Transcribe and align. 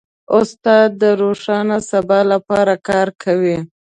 استاد 0.37 0.89
د 1.01 1.03
روښانه 1.21 1.77
سبا 1.91 2.19
لپاره 2.31 2.73
کار 2.89 3.07
کوي. 3.23 3.57